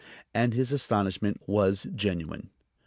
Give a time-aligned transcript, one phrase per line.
[0.33, 2.49] And his astonishment was genuine.